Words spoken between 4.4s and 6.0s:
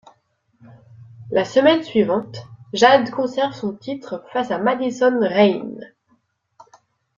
à Madison Rayne.